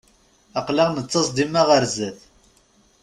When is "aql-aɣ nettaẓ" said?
0.59-1.27